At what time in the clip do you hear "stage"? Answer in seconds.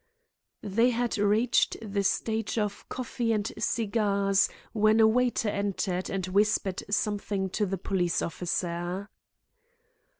2.03-2.57